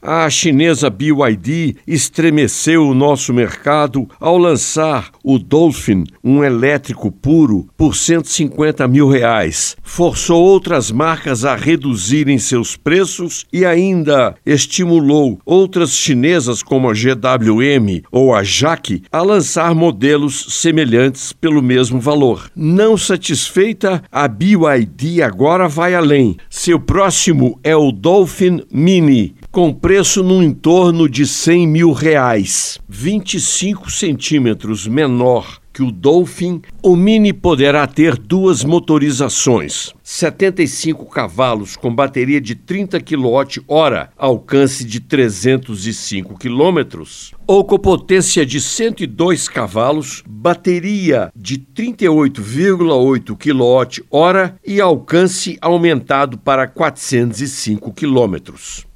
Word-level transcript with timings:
A 0.00 0.30
chinesa 0.30 0.88
BYD 0.88 1.74
estremeceu 1.84 2.86
o 2.86 2.94
nosso 2.94 3.34
mercado 3.34 4.08
ao 4.20 4.38
lançar 4.38 5.10
o 5.24 5.40
Dolphin, 5.40 6.04
um 6.22 6.44
elétrico 6.44 7.10
puro, 7.10 7.68
por 7.76 7.96
150 7.96 8.86
mil 8.86 9.08
reais. 9.08 9.76
Forçou 9.82 10.40
outras 10.40 10.92
marcas 10.92 11.44
a 11.44 11.56
reduzirem 11.56 12.38
seus 12.38 12.76
preços 12.76 13.44
e 13.52 13.64
ainda 13.66 14.36
estimulou 14.46 15.40
outras 15.44 15.90
chinesas 15.90 16.62
como 16.62 16.88
a 16.88 16.92
GWM 16.92 18.02
ou 18.12 18.32
a 18.32 18.44
JAC 18.44 19.02
a 19.10 19.20
lançar 19.20 19.74
modelos 19.74 20.60
semelhantes 20.60 21.32
pelo 21.32 21.60
mesmo 21.60 21.98
valor. 21.98 22.48
Não 22.54 22.96
satisfeita, 22.96 24.00
a 24.12 24.28
BYD 24.28 25.22
agora 25.22 25.66
vai 25.66 25.96
além. 25.96 26.36
Seu 26.48 26.78
próximo 26.78 27.58
é 27.64 27.74
o 27.74 27.90
Dolphin 27.90 28.62
Mini 28.70 29.34
com 29.58 29.72
preço 29.72 30.22
no 30.22 30.40
entorno 30.40 31.08
de 31.08 31.26
100 31.26 31.66
mil 31.66 31.90
reais, 31.90 32.78
25 32.88 33.90
centímetros 33.90 34.86
menor 34.86 35.58
que 35.72 35.82
o 35.82 35.90
Dolphin, 35.90 36.62
o 36.80 36.94
Mini 36.94 37.32
poderá 37.32 37.84
ter 37.84 38.16
duas 38.16 38.62
motorizações, 38.62 39.92
75 40.00 41.06
cavalos 41.06 41.74
com 41.74 41.92
bateria 41.92 42.40
de 42.40 42.54
30 42.54 43.00
kWh, 43.00 44.08
alcance 44.16 44.84
de 44.84 45.00
305 45.00 46.38
km, 46.38 47.02
ou 47.44 47.64
com 47.64 47.78
potência 47.78 48.46
de 48.46 48.60
102 48.60 49.48
cavalos, 49.48 50.22
bateria 50.24 51.32
de 51.34 51.58
38,8 51.58 53.36
kWh 53.36 54.54
e 54.64 54.80
alcance 54.80 55.58
aumentado 55.60 56.38
para 56.38 56.68
405 56.68 57.92
km. 57.92 58.86